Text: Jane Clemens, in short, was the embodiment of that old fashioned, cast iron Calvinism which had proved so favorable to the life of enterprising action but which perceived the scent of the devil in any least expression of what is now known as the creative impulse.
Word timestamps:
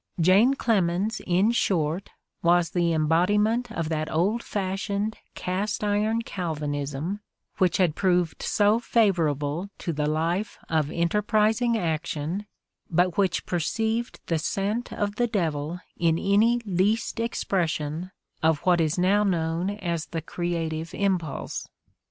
Jane 0.19 0.55
Clemens, 0.55 1.21
in 1.27 1.51
short, 1.51 2.09
was 2.41 2.71
the 2.71 2.91
embodiment 2.91 3.71
of 3.71 3.89
that 3.89 4.09
old 4.11 4.41
fashioned, 4.41 5.15
cast 5.35 5.83
iron 5.83 6.23
Calvinism 6.23 7.19
which 7.59 7.77
had 7.77 7.93
proved 7.93 8.41
so 8.41 8.79
favorable 8.79 9.69
to 9.77 9.93
the 9.93 10.07
life 10.07 10.57
of 10.67 10.89
enterprising 10.89 11.77
action 11.77 12.47
but 12.89 13.15
which 13.19 13.45
perceived 13.45 14.19
the 14.25 14.39
scent 14.39 14.91
of 14.91 15.17
the 15.17 15.27
devil 15.27 15.79
in 15.95 16.17
any 16.17 16.59
least 16.65 17.19
expression 17.19 18.09
of 18.41 18.57
what 18.65 18.81
is 18.81 18.97
now 18.97 19.23
known 19.23 19.69
as 19.69 20.07
the 20.07 20.21
creative 20.23 20.95
impulse. 20.95 21.67